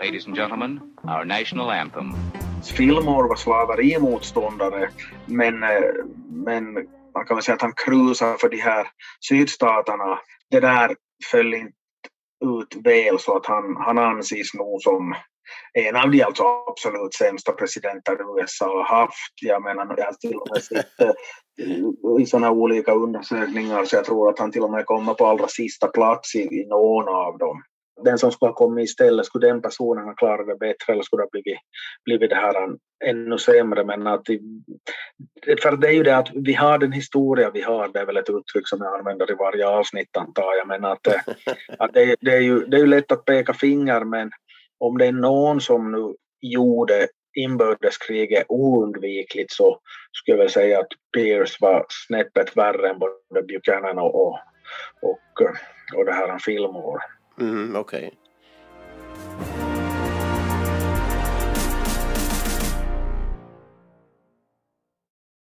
ladies 0.00 0.26
and 0.26 0.36
gentlemen, 0.36 0.80
our 1.08 1.24
national 1.24 1.70
anthem. 1.70 2.14
Fillmore 2.62 3.28
var 3.28 3.36
slaverimotståndare, 3.36 4.90
men, 5.26 5.62
eh, 5.62 5.92
men 6.30 6.74
man 7.14 7.26
kan 7.26 7.36
väl 7.36 7.42
säga 7.42 7.54
att 7.54 7.62
han 7.62 7.72
krusade 7.86 8.38
för 8.38 8.48
de 8.48 8.56
här 8.56 8.86
sydstaterna. 9.28 10.18
Det 10.50 10.60
där 10.60 10.96
föll 11.30 11.54
inte 11.54 11.72
ut 12.44 12.84
väl 12.84 13.18
så 13.18 13.36
att 13.36 13.46
han, 13.46 13.76
han 13.76 13.98
anses 13.98 14.54
nog 14.54 14.82
som 14.82 15.14
en 15.72 15.96
av 15.96 16.10
de 16.10 16.22
alltså 16.22 16.42
absolut 16.68 17.14
sämsta 17.14 17.52
presidenter 17.52 18.38
USA 18.38 18.66
har 18.66 18.98
haft. 18.98 19.32
Jag 19.42 19.62
menar, 19.62 19.94
jag 19.96 20.04
har 20.04 20.12
till 20.12 20.36
och 20.36 20.48
med 20.52 20.62
sett 20.62 21.00
eh, 21.00 22.22
i 22.22 22.26
sådana 22.26 22.50
olika 22.50 22.92
undersökningar 22.92 23.84
så 23.84 23.96
jag 23.96 24.04
tror 24.04 24.28
att 24.28 24.38
han 24.38 24.52
till 24.52 24.62
och 24.62 24.70
med 24.70 24.86
kommer 24.86 25.14
på 25.14 25.26
allra 25.26 25.48
sista 25.48 25.88
plats 25.88 26.34
i, 26.34 26.40
i 26.40 26.66
någon 26.68 27.08
av 27.08 27.38
dem. 27.38 27.62
Den 28.04 28.18
som 28.18 28.32
skulle 28.32 28.48
ha 28.48 28.54
kommit 28.54 28.84
istället, 28.84 29.26
skulle 29.26 29.46
den 29.46 29.62
personen 29.62 30.04
ha 30.04 30.14
klarat 30.14 30.46
det 30.46 30.56
bättre 30.56 30.92
eller 30.92 31.02
skulle 31.02 31.20
det 31.20 31.24
ha 31.24 31.30
blivit, 31.30 31.58
blivit 32.04 32.30
det 32.30 32.36
här 32.36 32.54
ännu 33.04 33.38
sämre? 33.38 33.84
Men 33.84 34.06
att, 34.06 34.26
för 35.62 35.76
det 35.76 35.88
är 35.88 35.92
ju 35.92 36.02
det 36.02 36.16
att 36.16 36.28
vi 36.34 36.52
har 36.52 36.78
den 36.78 36.92
historia 36.92 37.50
vi 37.50 37.62
har, 37.62 37.88
det 37.88 38.00
är 38.00 38.06
väl 38.06 38.16
ett 38.16 38.30
uttryck 38.30 38.68
som 38.68 38.78
jag 38.82 38.98
använder 38.98 39.30
i 39.30 39.34
varje 39.34 39.68
avsnitt 39.68 40.16
antar 40.16 40.56
jag, 40.58 40.68
men 40.68 40.84
att, 40.84 41.06
att 41.78 41.92
det, 41.94 42.16
det, 42.20 42.36
är 42.36 42.40
ju, 42.40 42.60
det 42.60 42.76
är 42.76 42.80
ju 42.80 42.86
lätt 42.86 43.12
att 43.12 43.24
peka 43.24 43.54
finger 43.54 44.04
men 44.04 44.30
om 44.78 44.98
det 44.98 45.06
är 45.06 45.12
någon 45.12 45.60
som 45.60 45.92
nu 45.92 46.14
gjorde 46.40 47.08
inbördeskriget 47.36 48.44
oundvikligt 48.48 49.52
så 49.52 49.80
skulle 50.12 50.36
jag 50.36 50.44
väl 50.44 50.50
säga 50.50 50.80
att 50.80 50.88
Pierce 51.14 51.56
var 51.60 51.86
snäppet 51.88 52.56
värre 52.56 52.88
än 52.88 52.98
både 52.98 53.42
Buchanan 53.42 53.98
och, 53.98 54.14
och, 54.14 54.38
och, 55.02 55.42
och 55.96 56.04
det 56.04 56.12
här 56.12 56.38
Fillmore. 56.38 57.02
Mm-hmm, 57.38 57.76
okay. 57.76 58.10